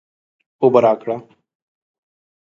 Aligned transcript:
اوبه 0.61 0.79
راکړه 0.85 1.17